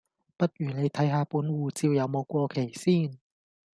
[0.35, 3.19] 不如你睇下本護照有冇過期先